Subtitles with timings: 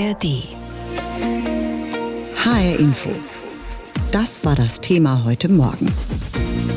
[0.00, 0.44] ARD.
[2.36, 3.10] HR Info.
[4.12, 5.92] Das war das Thema heute Morgen.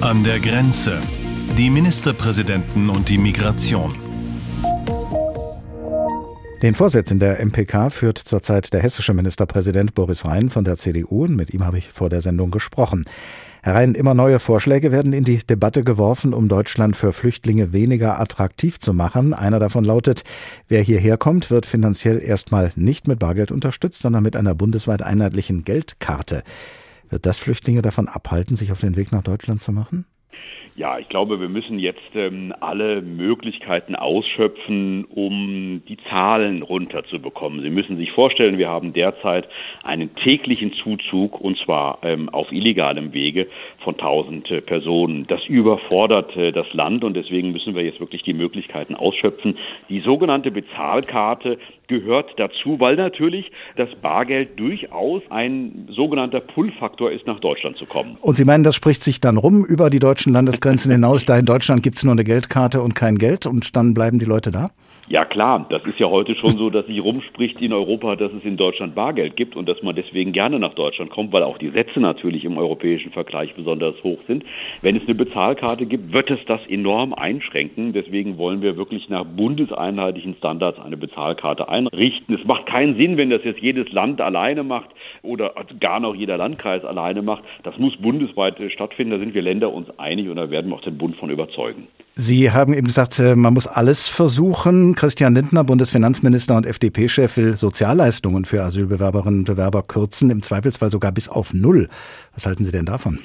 [0.02, 1.00] An der Grenze.
[1.58, 3.94] Die Ministerpräsidenten und die Migration.
[6.62, 11.24] Den Vorsitz in der MPK führt zurzeit der hessische Ministerpräsident Boris Rhein von der CDU
[11.24, 13.06] und mit ihm habe ich vor der Sendung gesprochen.
[13.66, 18.20] Herr Rhein, immer neue Vorschläge werden in die Debatte geworfen, um Deutschland für Flüchtlinge weniger
[18.20, 19.34] attraktiv zu machen.
[19.34, 20.24] Einer davon lautet,
[20.68, 25.64] wer hierher kommt, wird finanziell erstmal nicht mit Bargeld unterstützt, sondern mit einer bundesweit einheitlichen
[25.64, 26.44] Geldkarte.
[27.10, 30.04] Wird das Flüchtlinge davon abhalten, sich auf den Weg nach Deutschland zu machen?
[30.76, 37.62] Ja, ich glaube, wir müssen jetzt ähm, alle Möglichkeiten ausschöpfen, um die Zahlen runterzubekommen.
[37.62, 39.48] Sie müssen sich vorstellen, wir haben derzeit
[39.84, 43.48] einen täglichen Zuzug, und zwar ähm, auf illegalem Wege,
[43.84, 45.28] von 1000 äh, Personen.
[45.28, 49.60] Das überfordert äh, das Land und deswegen müssen wir jetzt wirklich die Möglichkeiten ausschöpfen.
[49.90, 57.40] Die sogenannte Bezahlkarte gehört dazu, weil natürlich das Bargeld durchaus ein sogenannter Pull-Faktor ist, nach
[57.40, 58.18] Deutschland zu kommen.
[58.22, 61.46] Und Sie meinen, das spricht sich dann rum über die deutschen Landesgrenzen hinaus, da in
[61.46, 64.72] Deutschland gibt es nur eine Geldkarte und kein Geld und dann bleiben die Leute da?
[65.14, 68.44] Ja klar, das ist ja heute schon so, dass sich rumspricht in Europa, dass es
[68.46, 71.70] in Deutschland Bargeld gibt und dass man deswegen gerne nach Deutschland kommt, weil auch die
[71.70, 74.44] Sätze natürlich im europäischen Vergleich besonders hoch sind.
[74.82, 77.94] Wenn es eine Bezahlkarte gibt, wird es das enorm einschränken.
[77.94, 82.34] Deswegen wollen wir wirklich nach bundeseinheitlichen Standards eine Bezahlkarte einrichten.
[82.34, 84.90] Es macht keinen Sinn, wenn das jetzt jedes Land alleine macht
[85.22, 87.44] oder gar noch jeder Landkreis alleine macht.
[87.62, 89.12] Das muss bundesweit stattfinden.
[89.12, 91.88] Da sind wir Länder uns einig und da werden wir auch den Bund von überzeugen.
[92.16, 94.94] Sie haben eben gesagt, äh, man muss alles versuchen.
[94.94, 101.12] Christian Lindner, Bundesfinanzminister und FDP-Chef, will Sozialleistungen für Asylbewerberinnen und Bewerber kürzen, im Zweifelsfall sogar
[101.12, 101.90] bis auf Null.
[102.36, 103.18] Was halten Sie denn davon?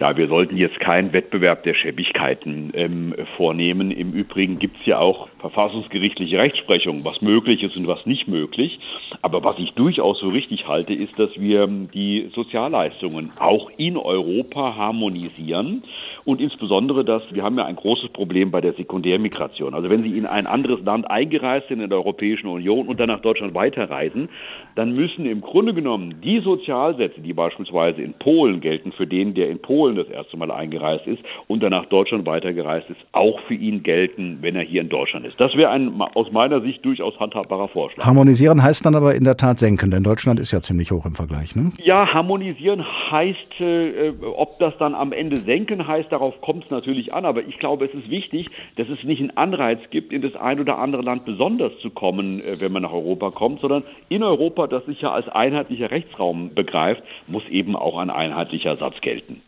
[0.00, 3.92] Ja, wir sollten jetzt keinen Wettbewerb der Schäbigkeiten ähm, vornehmen.
[3.92, 8.80] Im Übrigen gibt es ja auch verfassungsgerichtliche Rechtsprechung, was möglich ist und was nicht möglich.
[9.22, 14.74] Aber was ich durchaus so richtig halte, ist, dass wir die Sozialleistungen auch in Europa
[14.76, 15.84] harmonisieren
[16.24, 19.74] und insbesondere, dass wir haben ja ein großes Problem bei der Sekundärmigration.
[19.74, 23.08] Also wenn Sie in ein anderes Land eingereist sind in der Europäischen Union und dann
[23.08, 24.28] nach Deutschland weiterreisen,
[24.74, 29.50] dann müssen im Grunde genommen die Sozialsätze, die beispielsweise in Polen gelten, für den, der
[29.50, 33.54] in Polen das erste Mal eingereist ist und dann nach Deutschland weitergereist ist, auch für
[33.54, 35.38] ihn gelten, wenn er hier in Deutschland ist.
[35.40, 38.04] Das wäre ein aus meiner Sicht durchaus handhabbarer Vorschlag.
[38.04, 41.14] Harmonisieren heißt dann aber in der Tat senken, denn Deutschland ist ja ziemlich hoch im
[41.14, 41.54] Vergleich.
[41.56, 41.70] Ne?
[41.82, 47.14] Ja, harmonisieren heißt, äh, ob das dann am Ende senken heißt, darauf kommt es natürlich
[47.14, 47.24] an.
[47.24, 50.60] Aber ich glaube, es ist wichtig, dass es nicht einen Anreiz gibt, in das ein
[50.60, 54.63] oder andere Land besonders zu kommen, äh, wenn man nach Europa kommt, sondern in Europa,
[54.66, 59.42] das sich ja als einheitlicher Rechtsraum begreift, muss eben auch ein einheitlicher Satz gelten.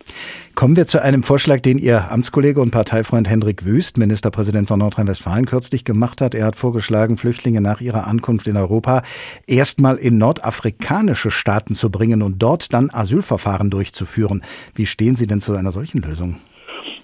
[0.55, 5.47] Kommen wir zu einem Vorschlag, den Ihr Amtskollege und Parteifreund Hendrik Wüst, Ministerpräsident von Nordrhein-Westfalen,
[5.47, 6.35] kürzlich gemacht hat.
[6.35, 9.03] Er hat vorgeschlagen, Flüchtlinge nach ihrer Ankunft in Europa
[9.47, 14.43] erstmal in nordafrikanische Staaten zu bringen und dort dann Asylverfahren durchzuführen.
[14.75, 16.37] Wie stehen Sie denn zu einer solchen Lösung?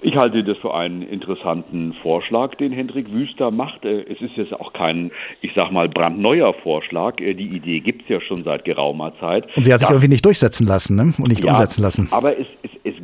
[0.05, 3.85] Ich halte das für einen interessanten Vorschlag, den Hendrik Wüster macht.
[3.85, 7.21] Äh, es ist jetzt auch kein, ich sag mal, brandneuer Vorschlag.
[7.21, 9.47] Äh, die Idee gibt es ja schon seit geraumer Zeit.
[9.57, 11.03] Und sie hat sich irgendwie nicht durchsetzen lassen ne?
[11.03, 12.09] und nicht ja, umsetzen lassen.
[12.11, 12.47] Aber es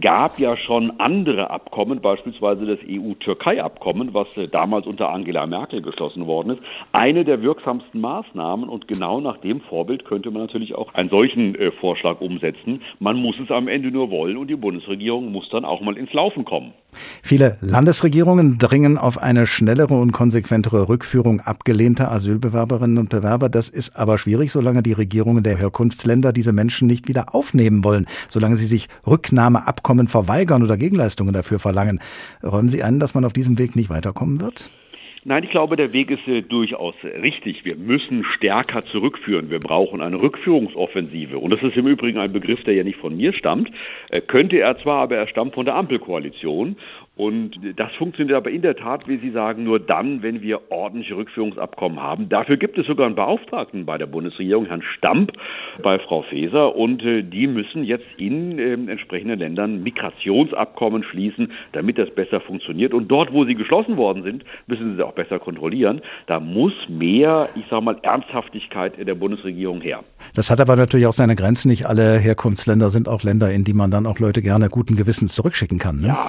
[0.01, 6.27] gab ja schon andere Abkommen, beispielsweise das EU-Türkei-Abkommen, was äh, damals unter Angela Merkel geschlossen
[6.27, 6.63] worden ist.
[6.93, 11.55] Eine der wirksamsten Maßnahmen und genau nach dem Vorbild könnte man natürlich auch einen solchen
[11.55, 12.83] äh, Vorschlag umsetzen.
[12.99, 16.13] Man muss es am Ende nur wollen und die Bundesregierung muss dann auch mal ins
[16.13, 16.73] Laufen kommen.
[17.23, 23.49] Viele Landesregierungen dringen auf eine schnellere und konsequentere Rückführung abgelehnter Asylbewerberinnen und Bewerber.
[23.49, 28.07] Das ist aber schwierig, solange die Regierungen der Herkunftsländer diese Menschen nicht wieder aufnehmen wollen,
[28.29, 32.01] solange sie sich Rücknahmeabkommen verweigern oder Gegenleistungen dafür verlangen.
[32.43, 34.71] Räumen Sie ein, dass man auf diesem Weg nicht weiterkommen wird?
[35.25, 37.65] Nein, ich glaube, der Weg ist äh, durchaus richtig.
[37.65, 39.51] Wir müssen stärker zurückführen.
[39.51, 41.39] Wir brauchen eine Rückführungsoffensive.
[41.39, 43.71] Und das ist im Übrigen ein Begriff, der ja nicht von mir stammt.
[44.11, 46.77] Äh, könnte er zwar, aber er stammt von der Ampelkoalition.
[47.19, 51.17] Und das funktioniert aber in der Tat, wie Sie sagen, nur dann, wenn wir ordentliche
[51.17, 52.29] Rückführungsabkommen haben.
[52.29, 55.33] Dafür gibt es sogar einen Beauftragten bei der Bundesregierung, Herrn Stamp,
[55.83, 56.77] bei Frau Faeser.
[56.77, 62.95] Und äh, die müssen jetzt in äh, entsprechenden Ländern Migrationsabkommen schließen, damit das besser funktioniert.
[62.95, 66.01] Und dort, wo sie geschlossen worden sind, müssen sie sie auch besser kontrollieren.
[66.29, 70.05] Da muss mehr, ich sage mal, Ernsthaftigkeit in der Bundesregierung her.
[70.35, 71.69] Das hat aber natürlich auch seine Grenzen.
[71.69, 75.35] Nicht alle Herkunftsländer sind auch Länder, in die man dann auch Leute gerne guten Gewissens
[75.35, 76.01] zurückschicken kann.
[76.01, 76.09] Ne?
[76.09, 76.29] Ja,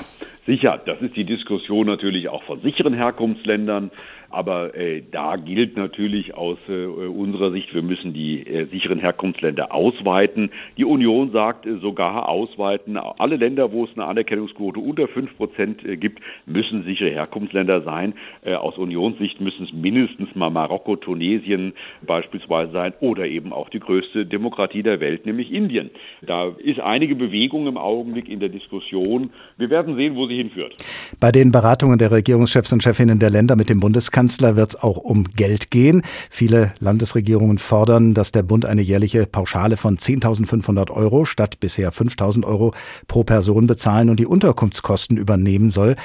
[0.49, 0.81] sicher.
[0.83, 3.91] Das ist die Diskussion natürlich auch von sicheren Herkunftsländern.
[4.29, 9.73] Aber äh, da gilt natürlich aus äh, unserer Sicht, wir müssen die äh, sicheren Herkunftsländer
[9.73, 10.51] ausweiten.
[10.77, 12.97] Die Union sagt äh, sogar ausweiten.
[12.97, 18.13] Alle Länder, wo es eine Anerkennungsquote unter fünf Prozent äh, gibt, müssen sichere Herkunftsländer sein.
[18.43, 21.73] Äh, aus Unionssicht müssen es mindestens mal Marokko, Tunesien
[22.05, 25.89] beispielsweise sein oder eben auch die größte Demokratie der Welt, nämlich Indien.
[26.21, 29.31] Da ist einige Bewegung im Augenblick in der Diskussion.
[29.57, 30.75] Wir werden sehen, wo sie hinführt.
[31.19, 34.97] Bei den Beratungen der Regierungschefs und Chefinnen der Länder mit dem Bundeskanzler wird es auch
[34.97, 36.03] um Geld gehen.
[36.29, 42.45] Viele Landesregierungen fordern, dass der Bund eine jährliche Pauschale von 10.500 Euro statt bisher 5.000
[42.45, 42.73] Euro
[43.07, 45.95] pro Person bezahlen und die Unterkunftskosten übernehmen soll.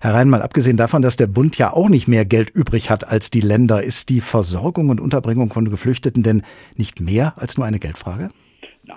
[0.00, 3.08] Herr Rhein, mal abgesehen davon, dass der Bund ja auch nicht mehr Geld übrig hat
[3.08, 6.42] als die Länder, ist die Versorgung und Unterbringung von Geflüchteten denn
[6.76, 8.30] nicht mehr als nur eine Geldfrage?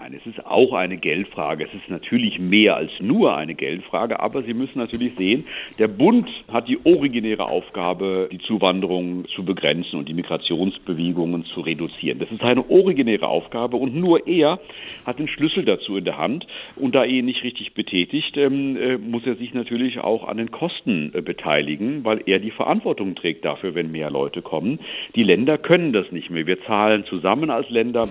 [0.04, 1.64] Nein, es ist auch eine Geldfrage.
[1.64, 5.46] Es ist natürlich mehr als nur eine Geldfrage, aber Sie müssen natürlich sehen,
[5.80, 12.20] der Bund hat die originäre Aufgabe, die Zuwanderung zu begrenzen und die Migrationsbewegungen zu reduzieren.
[12.20, 14.60] Das ist eine originäre Aufgabe und nur er
[15.06, 16.48] hat den Schlüssel dazu in der Hand.
[16.76, 20.36] Und da er ihn nicht richtig betätigt, ähm, äh, muss er sich natürlich auch an
[20.36, 24.80] den Kosten äh, beteiligen, weil er die Verantwortung trägt dafür, wenn mehr Leute kommen.
[25.16, 26.46] Die Länder können das nicht mehr.
[26.46, 28.10] Wir zahlen zusammen als Länder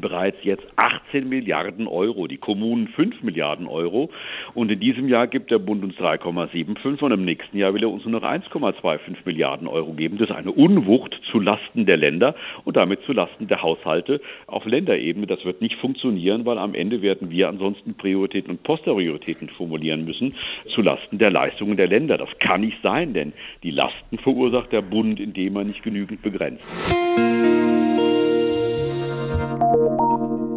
[0.00, 4.10] bereits jetzt 18 Milliarden Euro, die Kommunen 5 Milliarden Euro.
[4.54, 7.90] Und in diesem Jahr gibt der Bund uns 3,75 und im nächsten Jahr will er
[7.90, 10.18] uns nur noch 1,25 Milliarden Euro geben.
[10.18, 12.34] Das ist eine Unwucht zu Lasten der Länder
[12.64, 15.26] und damit zu Lasten der Haushalte auf Länderebene.
[15.26, 20.34] Das wird nicht funktionieren, weil am Ende werden wir ansonsten Prioritäten und Postprioritäten formulieren müssen
[20.74, 22.18] zu Lasten der Leistungen der Länder.
[22.18, 26.66] Das kann nicht sein, denn die Lasten verursacht der Bund, indem er nicht genügend begrenzt.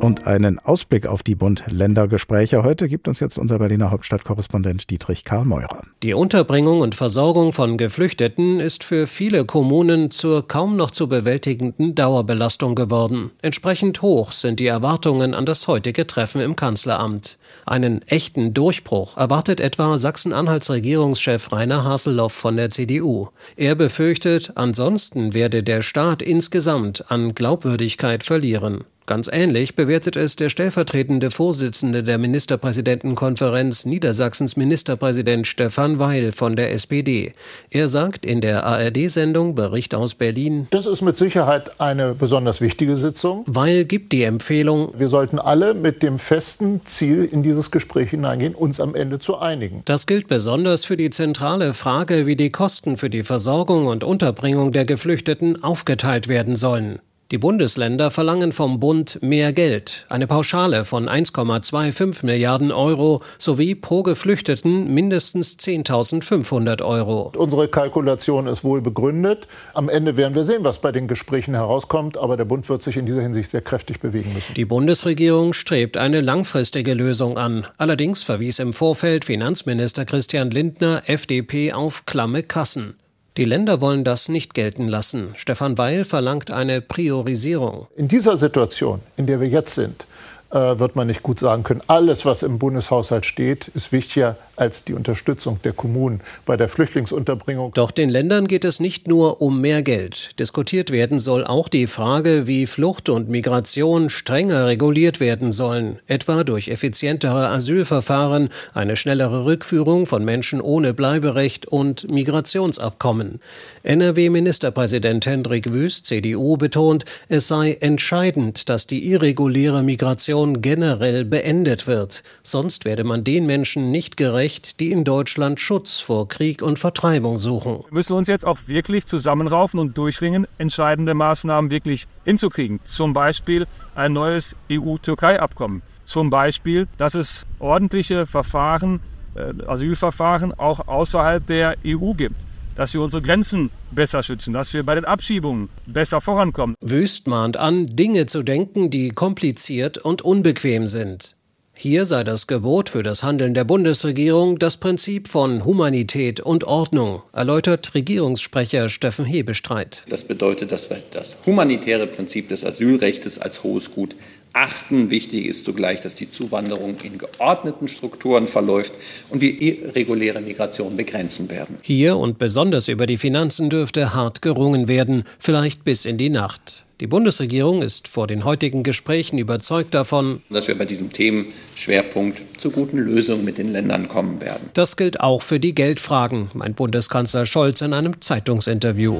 [0.06, 5.46] Und einen Ausblick auf die Bund-Länder-Gespräche heute gibt uns jetzt unser Berliner Hauptstadtkorrespondent Dietrich Karl
[5.46, 5.82] Meurer.
[6.04, 11.96] Die Unterbringung und Versorgung von Geflüchteten ist für viele Kommunen zur kaum noch zu bewältigenden
[11.96, 13.32] Dauerbelastung geworden.
[13.42, 17.40] Entsprechend hoch sind die Erwartungen an das heutige Treffen im Kanzleramt.
[17.66, 23.30] Einen echten Durchbruch erwartet etwa Sachsen-Anhalts Regierungschef Rainer Haseloff von der CDU.
[23.56, 28.84] Er befürchtet, ansonsten werde der Staat insgesamt an Glaubwürdigkeit verlieren.
[29.08, 36.72] Ganz ähnlich bewertet es der stellvertretende Vorsitzende der Ministerpräsidentenkonferenz Niedersachsens Ministerpräsident Stefan Weil von der
[36.72, 37.34] SPD.
[37.70, 42.98] Er sagt in der ARD-Sendung Bericht aus Berlin, das ist mit Sicherheit eine besonders wichtige
[42.98, 43.44] Sitzung.
[43.46, 48.56] Weil gibt die Empfehlung, wir sollten alle mit dem festen Ziel in dieses Gespräch hineingehen,
[48.56, 49.84] uns am Ende zu einigen.
[49.86, 54.72] Das gilt besonders für die zentrale Frage, wie die Kosten für die Versorgung und Unterbringung
[54.72, 57.00] der Geflüchteten aufgeteilt werden sollen.
[57.32, 64.04] Die Bundesländer verlangen vom Bund mehr Geld, eine Pauschale von 1,25 Milliarden Euro sowie pro
[64.04, 67.32] Geflüchteten mindestens 10.500 Euro.
[67.36, 69.48] Unsere Kalkulation ist wohl begründet.
[69.74, 72.96] Am Ende werden wir sehen, was bei den Gesprächen herauskommt, aber der Bund wird sich
[72.96, 74.54] in dieser Hinsicht sehr kräftig bewegen müssen.
[74.54, 77.66] Die Bundesregierung strebt eine langfristige Lösung an.
[77.80, 82.94] Allerdings verwies im Vorfeld Finanzminister Christian Lindner FDP auf klamme Kassen.
[83.38, 85.34] Die Länder wollen das nicht gelten lassen.
[85.36, 87.88] Stefan Weil verlangt eine Priorisierung.
[87.98, 90.08] In dieser Situation, in der wir jetzt sind,
[90.52, 94.94] wird man nicht gut sagen können, alles, was im Bundeshaushalt steht, ist wichtiger als die
[94.94, 97.74] Unterstützung der Kommunen bei der Flüchtlingsunterbringung.
[97.74, 100.40] Doch den Ländern geht es nicht nur um mehr Geld.
[100.40, 106.44] Diskutiert werden soll auch die Frage, wie Flucht und Migration strenger reguliert werden sollen, etwa
[106.44, 113.40] durch effizientere Asylverfahren, eine schnellere Rückführung von Menschen ohne Bleiberecht und Migrationsabkommen.
[113.84, 121.88] NRW-Ministerpräsident Hendrik Wüst, CDU, betont, es sei entscheidend, dass die irreguläre Migration Migration generell beendet
[121.88, 122.22] wird.
[122.44, 127.38] Sonst werde man den Menschen nicht gerecht, die in Deutschland Schutz vor Krieg und Vertreibung
[127.38, 127.86] suchen.
[127.88, 132.82] Wir müssen uns jetzt auch wirklich zusammenraufen und durchringen, entscheidende Maßnahmen wirklich hinzukriegen.
[132.84, 133.66] Zum Beispiel
[133.96, 135.82] ein neues EU-Türkei-Abkommen.
[136.04, 139.00] Zum Beispiel, dass es ordentliche Verfahren,
[139.36, 142.46] äh, Asylverfahren auch außerhalb der EU gibt
[142.76, 146.76] dass wir unsere Grenzen besser schützen, dass wir bei den Abschiebungen besser vorankommen.
[146.82, 151.36] Wüst mahnt an, Dinge zu denken, die kompliziert und unbequem sind.
[151.78, 157.22] Hier sei das Gebot für das Handeln der Bundesregierung das Prinzip von Humanität und Ordnung,
[157.34, 160.06] erläutert Regierungssprecher Steffen Hebestreit.
[160.08, 164.16] Das bedeutet, dass wir das humanitäre Prinzip des Asylrechts als hohes Gut
[164.56, 165.10] achten.
[165.10, 168.94] Wichtig ist zugleich, dass die Zuwanderung in geordneten Strukturen verläuft
[169.30, 171.78] und wir irreguläre Migration begrenzen werden.
[171.82, 176.86] Hier und besonders über die Finanzen dürfte hart gerungen werden, vielleicht bis in die Nacht.
[177.02, 182.72] Die Bundesregierung ist vor den heutigen Gesprächen überzeugt davon, dass wir bei diesem Themenschwerpunkt zu
[182.72, 184.70] guten Lösungen mit den Ländern kommen werden.
[184.74, 189.18] Das gilt auch für die Geldfragen, meint Bundeskanzler Scholz in einem Zeitungsinterview.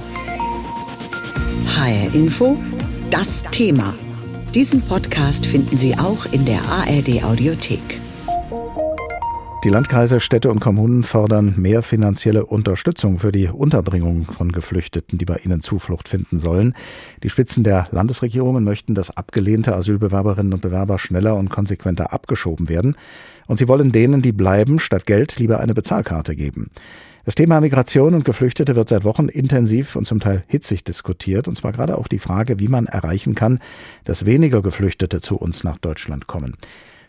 [1.68, 2.56] HR Info,
[3.12, 3.94] das Thema.
[4.56, 8.00] Diesen Podcast finden Sie auch in der ARD Audiothek.
[9.66, 15.26] Die Landkreise, Städte und Kommunen fordern mehr finanzielle Unterstützung für die Unterbringung von Geflüchteten, die
[15.26, 16.74] bei ihnen Zuflucht finden sollen.
[17.22, 22.96] Die Spitzen der Landesregierungen möchten, dass abgelehnte Asylbewerberinnen und Bewerber schneller und konsequenter abgeschoben werden.
[23.48, 26.72] Und sie wollen denen, die bleiben, statt Geld lieber eine Bezahlkarte geben.
[27.26, 31.56] Das Thema Migration und Geflüchtete wird seit Wochen intensiv und zum Teil hitzig diskutiert, und
[31.56, 33.60] zwar gerade auch die Frage, wie man erreichen kann,
[34.04, 36.56] dass weniger Geflüchtete zu uns nach Deutschland kommen.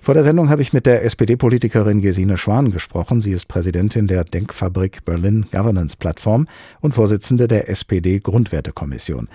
[0.00, 3.20] Vor der Sendung habe ich mit der SPD-Politikerin Gesine Schwan gesprochen.
[3.20, 6.46] Sie ist Präsidentin der Denkfabrik Berlin Governance Plattform
[6.80, 9.28] und Vorsitzende der SPD Grundwertekommission.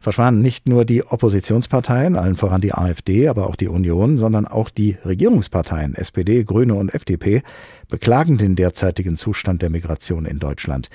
[0.00, 4.48] Frau Schwan, nicht nur die Oppositionsparteien, allen voran die AfD, aber auch die Union, sondern
[4.48, 7.42] auch die Regierungsparteien SPD, Grüne und FDP
[7.88, 10.90] beklagen den derzeitigen Zustand der Migration in Deutschland.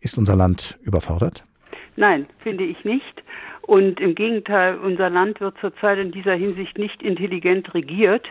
[0.00, 1.44] Ist unser Land überfordert?
[1.96, 3.22] Nein, finde ich nicht.
[3.62, 8.26] Und im Gegenteil, unser Land wird zurzeit in dieser Hinsicht nicht intelligent regiert,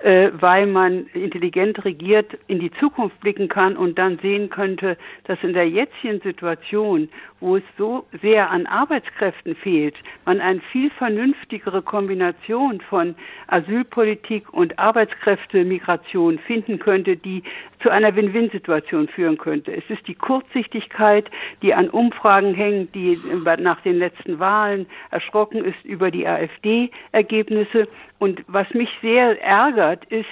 [0.00, 5.42] äh, weil man intelligent regiert in die Zukunft blicken kann und dann sehen könnte, dass
[5.42, 7.08] in der jetzigen Situation,
[7.40, 13.14] wo es so sehr an Arbeitskräften fehlt, man eine viel vernünftigere Kombination von
[13.48, 17.42] Asylpolitik und Arbeitskräftemigration finden könnte, die
[17.82, 19.72] zu einer Win-Win-Situation führen könnte.
[19.74, 21.30] Es ist die Kurzsichtigkeit,
[21.62, 23.18] die an Umfragen hängt, die
[23.58, 24.73] nach den letzten Wahlen
[25.10, 27.88] erschrocken ist über die AfD-Ergebnisse.
[28.18, 30.26] Und was mich sehr ärgert, ist,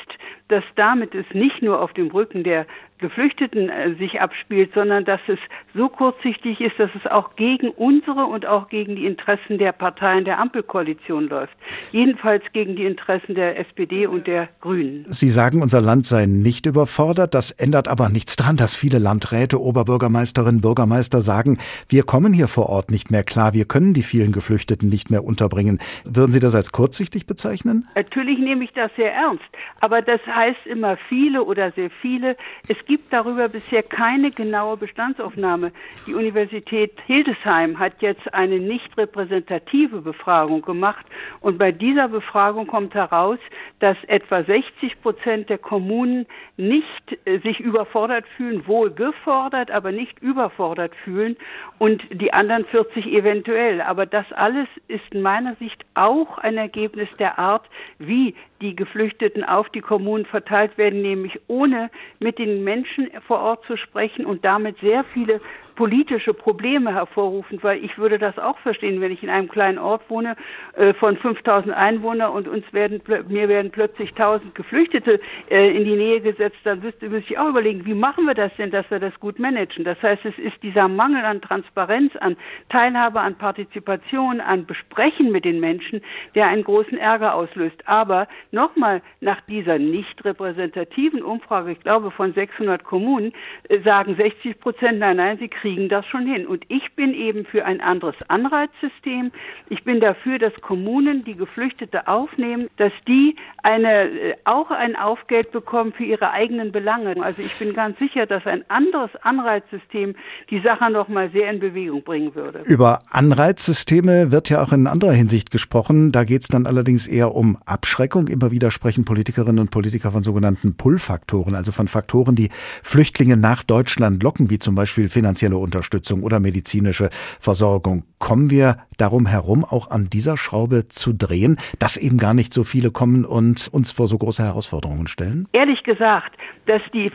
[0.48, 2.66] dass damit es nicht nur auf dem Rücken der
[3.02, 5.38] Geflüchteten äh, sich abspielt, sondern dass es
[5.74, 10.24] so kurzsichtig ist, dass es auch gegen unsere und auch gegen die Interessen der Parteien
[10.24, 11.52] der Ampelkoalition läuft.
[11.90, 15.04] Jedenfalls gegen die Interessen der SPD und der Grünen.
[15.08, 17.34] Sie sagen, unser Land sei nicht überfordert.
[17.34, 22.68] Das ändert aber nichts daran, dass viele Landräte, Oberbürgermeisterinnen, Bürgermeister sagen, wir kommen hier vor
[22.68, 25.80] Ort nicht mehr klar, wir können die vielen Geflüchteten nicht mehr unterbringen.
[26.08, 27.88] Würden Sie das als kurzsichtig bezeichnen?
[27.96, 29.44] Natürlich nehme ich das sehr ernst.
[29.80, 32.36] Aber das heißt immer viele oder sehr viele.
[32.68, 35.72] Es gibt darüber bisher keine genaue Bestandsaufnahme.
[36.06, 41.06] Die Universität Hildesheim hat jetzt eine nicht repräsentative Befragung gemacht
[41.40, 43.38] und bei dieser Befragung kommt heraus,
[43.80, 50.20] dass etwa 60 Prozent der Kommunen nicht äh, sich überfordert fühlen, wohl gefordert, aber nicht
[50.20, 51.36] überfordert fühlen
[51.78, 53.80] und die anderen 40 eventuell.
[53.80, 57.68] Aber das alles ist in meiner Sicht auch ein Ergebnis der Art,
[57.98, 62.81] wie die Geflüchteten auf die Kommunen verteilt werden, nämlich ohne mit den Menschen
[63.26, 65.40] vor Ort zu sprechen und damit sehr viele
[65.74, 70.02] politische Probleme hervorrufen, weil ich würde das auch verstehen, wenn ich in einem kleinen Ort
[70.08, 70.36] wohne
[70.74, 75.20] äh, von 5000 Einwohnern und uns werden mir werden plötzlich 1000 Geflüchtete
[75.50, 78.52] äh, in die Nähe gesetzt, dann müsste, müsste ich auch überlegen, wie machen wir das
[78.56, 79.84] denn, dass wir das gut managen?
[79.84, 82.36] Das heißt, es ist dieser Mangel an Transparenz, an
[82.68, 86.00] Teilhabe, an Partizipation, an Besprechen mit den Menschen,
[86.34, 87.82] der einen großen Ärger auslöst.
[87.86, 93.32] Aber nochmal nach dieser nicht repräsentativen Umfrage, ich glaube von 600 Kommunen,
[93.68, 96.46] äh, sagen 60 Prozent, nein, nein, sie kriegen das schon hin.
[96.46, 99.32] Und ich bin eben für ein anderes Anreizsystem.
[99.70, 105.50] Ich bin dafür, dass Kommunen, die Geflüchtete aufnehmen, dass die eine, äh, auch ein Aufgeld
[105.50, 107.22] bekommen für ihre eigenen Belange.
[107.22, 110.14] Also ich bin ganz sicher, dass ein anderes Anreizsystem
[110.50, 112.60] die Sache noch mal sehr in Bewegung bringen würde.
[112.66, 116.12] Über Anreizsysteme wird ja auch in anderer Hinsicht gesprochen.
[116.12, 120.10] Da geht es dann allerdings eher um Abschreckung im Immer wieder sprechen Politikerinnen und Politiker
[120.10, 122.48] von sogenannten Pull-Faktoren, also von Faktoren, die
[122.82, 128.04] Flüchtlinge nach Deutschland locken, wie zum Beispiel finanzielle Unterstützung oder medizinische Versorgung.
[128.18, 132.64] Kommen wir darum herum, auch an dieser Schraube zu drehen, dass eben gar nicht so
[132.64, 135.48] viele kommen und uns vor so große Herausforderungen stellen?
[135.52, 137.10] Ehrlich gesagt, dass die,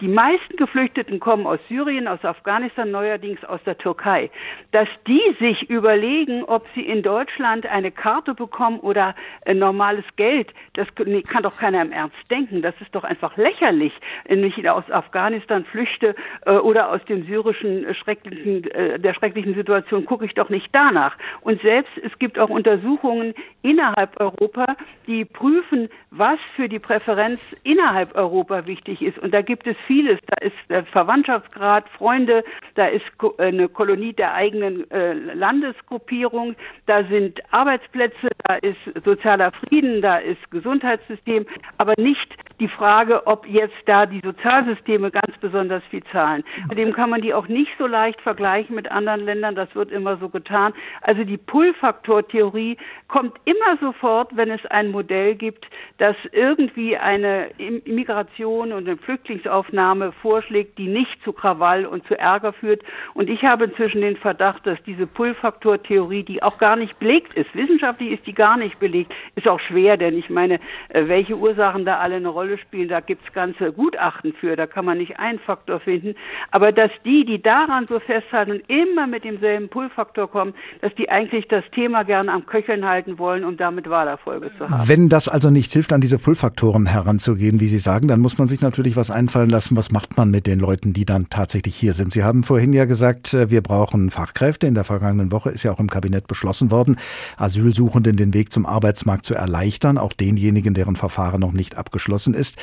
[0.00, 4.30] die meisten Geflüchteten kommen aus Syrien, aus Afghanistan, neuerdings aus der Türkei,
[4.72, 9.14] dass die sich überlegen, ob sie in Deutschland eine Karte bekommen oder
[9.52, 12.62] normales Geld, das kann doch keiner im Ernst denken.
[12.62, 13.92] Das ist doch einfach lächerlich.
[14.24, 16.14] Ich aus Afghanistan flüchte
[16.46, 20.68] äh, oder aus dem syrischen äh, schrecklichen, äh, der schrecklichen Situation, gucke ich doch nicht
[20.72, 21.16] danach.
[21.40, 28.14] Und selbst es gibt auch Untersuchungen innerhalb Europa, die prüfen, was für die Präferenz innerhalb
[28.14, 29.18] Europa wichtig ist.
[29.18, 30.18] Und da gibt es vieles.
[30.26, 32.44] Da ist der Verwandtschaftsgrad, Freunde,
[32.74, 33.04] da ist
[33.38, 34.86] eine Kolonie der eigenen
[35.34, 36.54] Landesgruppierung,
[36.86, 41.46] da sind Arbeitsplätze, da ist sozialer Frieden, da ist Gesundheitssystem,
[41.78, 46.44] aber nicht die Frage, ob jetzt da die Sozialsysteme Sozialsysteme ganz besonders viel zahlen.
[46.68, 49.54] Zudem kann man die auch nicht so leicht vergleichen mit anderen Ländern.
[49.54, 50.72] Das wird immer so getan.
[51.00, 52.76] Also die Pull-Faktor-Theorie
[53.08, 55.66] kommt immer sofort, wenn es ein Modell gibt,
[55.98, 62.52] das irgendwie eine Immigration und eine Flüchtlingsaufnahme vorschlägt, die nicht zu Krawall und zu Ärger
[62.52, 62.82] führt.
[63.14, 67.54] Und ich habe inzwischen den Verdacht, dass diese Pull-Faktor-Theorie, die auch gar nicht belegt ist,
[67.54, 71.84] wissenschaftlich ist die gar nicht belegt, ist auch schwer, denn ich meine, äh, welche Ursachen
[71.84, 75.38] da alle eine Rolle spielen, da gibt's ganze Gutachten für, da kann man nicht einen
[75.38, 76.14] Faktor finden.
[76.50, 81.08] Aber dass die, die daran so festhalten und immer mit demselben Pull-Faktor kommen, dass die
[81.08, 84.88] eigentlich das Thema gerne am Köcheln halten wollen, um damit Wahlerfolge zu haben.
[84.88, 88.48] Wenn das also nicht hilft, an diese Pull-Faktoren heranzugehen, wie Sie sagen, dann muss man
[88.48, 89.76] sich natürlich was einfallen lassen.
[89.76, 92.12] Was macht man mit den Leuten, die dann tatsächlich hier sind?
[92.12, 94.66] Sie haben vorhin ja gesagt, äh, wir brauchen Fachkräfte.
[94.66, 96.96] In der vergangenen Woche ist ja auch im Kabinett beschlossen worden,
[97.36, 102.56] Asylsuchenden den Weg zum Arbeitsmarkt zu erleichtern, auch denjenigen, deren Verfahren noch nicht abgeschlossen ist.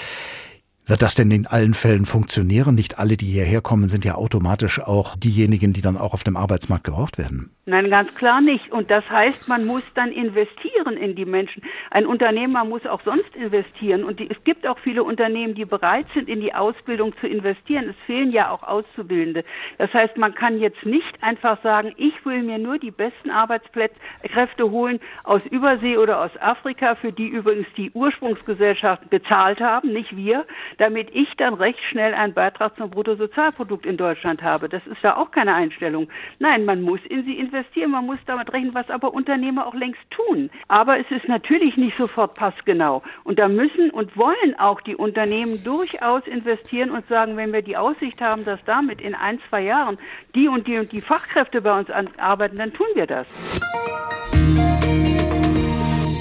[0.88, 2.76] Wird das denn in allen Fällen funktionieren?
[2.76, 6.38] Nicht alle, die hierher kommen, sind ja automatisch auch diejenigen, die dann auch auf dem
[6.38, 7.50] Arbeitsmarkt gebraucht werden.
[7.66, 8.72] Nein, ganz klar nicht.
[8.72, 11.64] Und das heißt, man muss dann investieren in die Menschen.
[11.92, 14.04] Ein Unternehmer muss auch sonst investieren.
[14.04, 17.90] Und die, es gibt auch viele Unternehmen, die bereit sind, in die Ausbildung zu investieren.
[17.90, 19.44] Es fehlen ja auch Auszubildende.
[19.78, 24.70] Das heißt, man kann jetzt nicht einfach sagen, ich will mir nur die besten Arbeitskräfte
[24.70, 30.46] holen aus Übersee oder aus Afrika, für die übrigens die Ursprungsgesellschaften bezahlt haben, nicht wir
[30.78, 34.70] damit ich dann recht schnell einen Beitrag zum Bruttosozialprodukt in Deutschland habe.
[34.70, 36.10] Das ist ja auch keine Einstellung.
[36.40, 40.02] Nein, man muss in sie investieren, man muss damit rechnen, was aber Unternehmer auch längst
[40.12, 40.50] tun.
[40.76, 43.02] Aber es ist natürlich nicht sofort passgenau.
[43.24, 47.78] Und da müssen und wollen auch die Unternehmen durchaus investieren und sagen, wenn wir die
[47.78, 49.98] Aussicht haben, dass damit in ein, zwei Jahren
[50.36, 53.26] die und die und die Fachkräfte bei uns arbeiten, dann tun wir das.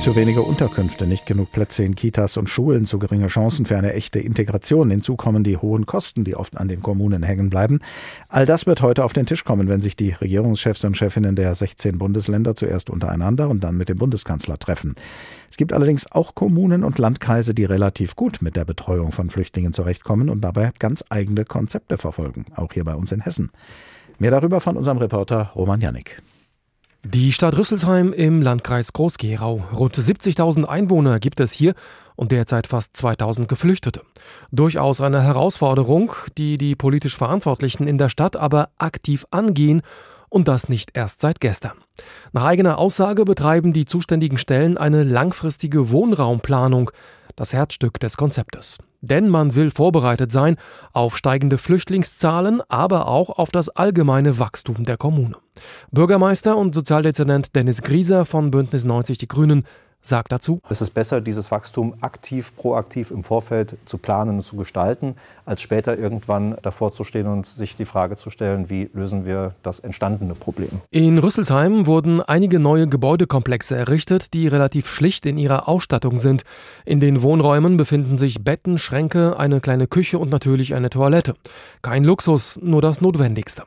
[0.04, 3.94] Zu wenige Unterkünfte, nicht genug Plätze in Kitas und Schulen, zu geringe Chancen für eine
[3.94, 4.90] echte Integration.
[4.90, 7.80] Hinzu kommen die hohen Kosten, die oft an den Kommunen hängen bleiben.
[8.28, 11.54] All das wird heute auf den Tisch kommen, wenn sich die Regierungschefs und Chefinnen der
[11.54, 14.94] 16 Bundesländer zuerst untereinander und dann mit dem Bundeskanzler treffen.
[15.50, 19.72] Es gibt allerdings auch Kommunen und Landkreise, die relativ gut mit der Betreuung von Flüchtlingen
[19.72, 23.52] zurechtkommen und dabei ganz eigene Konzepte verfolgen, auch hier bei uns in Hessen.
[24.18, 26.20] Mehr darüber von unserem Reporter Roman Janik.
[27.06, 29.62] Die Stadt Rüsselsheim im Landkreis Groß-Gerau.
[29.74, 31.74] Rund 70.000 Einwohner gibt es hier
[32.16, 34.00] und derzeit fast 2000 Geflüchtete.
[34.52, 39.82] Durchaus eine Herausforderung, die die politisch Verantwortlichen in der Stadt aber aktiv angehen
[40.30, 41.72] und das nicht erst seit gestern.
[42.32, 46.90] Nach eigener Aussage betreiben die zuständigen Stellen eine langfristige Wohnraumplanung,
[47.36, 48.78] das Herzstück des Konzeptes.
[49.06, 50.56] Denn man will vorbereitet sein
[50.92, 55.36] auf steigende Flüchtlingszahlen, aber auch auf das allgemeine Wachstum der Kommune.
[55.90, 59.64] Bürgermeister und Sozialdezernent Dennis Grieser von Bündnis 90 Die Grünen
[60.06, 64.56] sagt dazu, es ist besser, dieses Wachstum aktiv, proaktiv im Vorfeld zu planen und zu
[64.56, 69.24] gestalten, als später irgendwann davor zu stehen und sich die Frage zu stellen, wie lösen
[69.24, 70.68] wir das entstandene Problem.
[70.90, 76.44] In Rüsselsheim wurden einige neue Gebäudekomplexe errichtet, die relativ schlicht in ihrer Ausstattung sind.
[76.84, 81.34] In den Wohnräumen befinden sich Betten, Schränke, eine kleine Küche und natürlich eine Toilette.
[81.82, 83.62] Kein Luxus, nur das Notwendigste.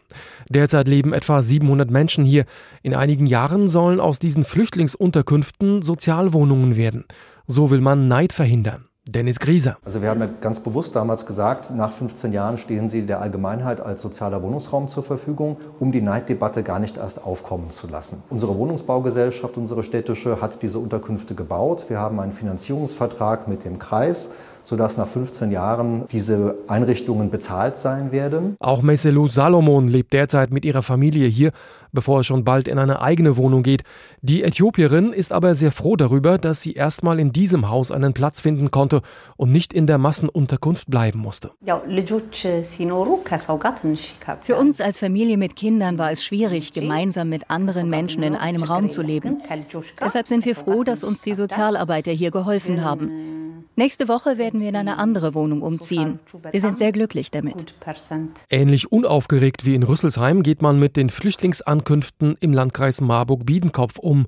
[0.50, 2.45] Derzeit leben etwa 700 Menschen hier.
[2.84, 5.82] In einigen Jahren sollen aus diesen Flüchtlingsunterkünften
[6.28, 7.06] Sozialwohnungen werden.
[7.48, 8.86] So will man Neid verhindern.
[9.08, 9.78] Dennis Grieser.
[9.86, 13.80] Also wir haben ja ganz bewusst damals gesagt, nach 15 Jahren stehen sie der Allgemeinheit
[13.80, 18.22] als sozialer Wohnungsraum zur Verfügung, um die Neiddebatte gar nicht erst aufkommen zu lassen.
[18.30, 21.86] Unsere Wohnungsbaugesellschaft, unsere städtische, hat diese Unterkünfte gebaut.
[21.88, 24.30] Wir haben einen Finanzierungsvertrag mit dem Kreis
[24.68, 28.58] sodass nach 15 Jahren diese Einrichtungen bezahlt sein werden.
[28.60, 31.54] Auch Meselou Salomon lebt derzeit mit ihrer Familie hier,
[31.94, 33.84] bevor es schon bald in eine eigene Wohnung geht.
[34.22, 38.42] Die Äthiopierin ist aber sehr froh darüber, dass sie erstmal in diesem Haus einen Platz
[38.42, 39.04] finden konnte
[39.38, 41.52] und nicht in der Massenunterkunft bleiben musste.
[44.42, 48.64] Für uns als Familie mit Kindern war es schwierig, gemeinsam mit anderen Menschen in einem
[48.64, 49.42] Raum zu leben.
[50.04, 53.38] Deshalb sind wir froh, dass uns die Sozialarbeiter hier geholfen haben.
[53.80, 56.20] Nächste Woche werden wir in eine andere Wohnung umziehen.
[56.52, 57.74] Wir sind sehr glücklich damit.
[58.50, 64.26] Ähnlich unaufgeregt wie in Rüsselsheim geht man mit den Flüchtlingsankünften im Landkreis Marburg-Biedenkopf um.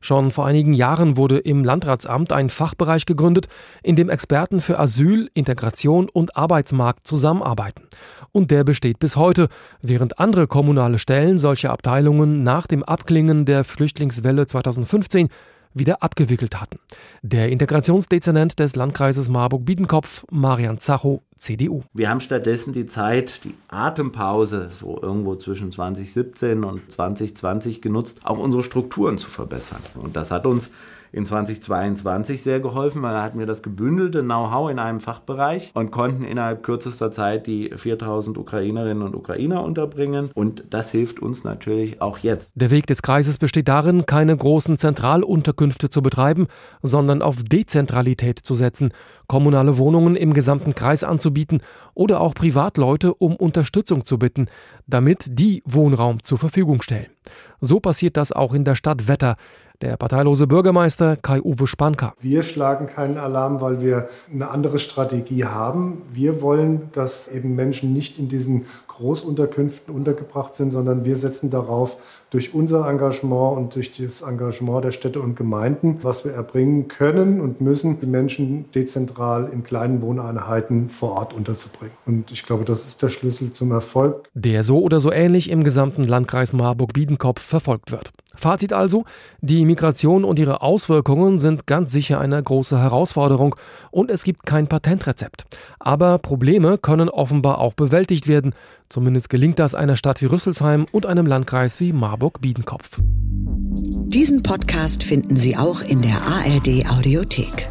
[0.00, 3.46] Schon vor einigen Jahren wurde im Landratsamt ein Fachbereich gegründet,
[3.84, 7.84] in dem Experten für Asyl, Integration und Arbeitsmarkt zusammenarbeiten.
[8.32, 9.48] Und der besteht bis heute,
[9.80, 15.28] während andere kommunale Stellen solche Abteilungen nach dem Abklingen der Flüchtlingswelle 2015
[15.74, 16.78] wieder abgewickelt hatten.
[17.22, 21.82] Der Integrationsdezernent des Landkreises Marburg-Biedenkopf, Marian Zacho, CDU.
[21.92, 28.38] Wir haben stattdessen die Zeit, die Atempause, so irgendwo zwischen 2017 und 2020 genutzt, auch
[28.38, 29.82] unsere Strukturen zu verbessern.
[29.94, 30.70] Und das hat uns
[31.12, 35.90] in 2022 sehr geholfen, weil da hatten wir das gebündelte Know-how in einem Fachbereich und
[35.90, 40.30] konnten innerhalb kürzester Zeit die 4000 Ukrainerinnen und Ukrainer unterbringen.
[40.34, 42.52] Und das hilft uns natürlich auch jetzt.
[42.54, 46.46] Der Weg des Kreises besteht darin, keine großen Zentralunterkünfte zu betreiben,
[46.82, 48.92] sondern auf Dezentralität zu setzen,
[49.26, 51.60] kommunale Wohnungen im gesamten Kreis anzubieten
[51.94, 54.46] oder auch Privatleute um Unterstützung zu bitten,
[54.86, 57.06] damit die Wohnraum zur Verfügung stellen.
[57.60, 59.36] So passiert das auch in der Stadt Wetter.
[59.82, 62.14] Der parteilose Bürgermeister Kai-Uwe Spanka.
[62.20, 66.02] Wir schlagen keinen Alarm, weil wir eine andere Strategie haben.
[66.08, 71.96] Wir wollen, dass eben Menschen nicht in diesen Großunterkünften untergebracht sind, sondern wir setzen darauf,
[72.30, 77.40] durch unser Engagement und durch das Engagement der Städte und Gemeinden, was wir erbringen können
[77.40, 81.94] und müssen, die Menschen dezentral in kleinen Wohneinheiten vor Ort unterzubringen.
[82.06, 84.28] Und ich glaube, das ist der Schlüssel zum Erfolg.
[84.34, 88.12] Der so oder so ähnlich im gesamten Landkreis Marburg-Biedenkopf verfolgt wird.
[88.34, 89.04] Fazit also,
[89.40, 93.56] die Migration und ihre Auswirkungen sind ganz sicher eine große Herausforderung
[93.90, 95.44] und es gibt kein Patentrezept.
[95.78, 98.54] Aber Probleme können offenbar auch bewältigt werden.
[98.88, 103.00] Zumindest gelingt das einer Stadt wie Rüsselsheim und einem Landkreis wie Marburg-Biedenkopf.
[103.02, 107.68] Diesen Podcast finden Sie auch in der ARD Audiothek.